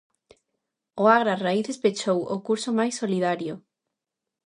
[1.01, 3.53] O Agra Raíces pechou o curso máis solidario.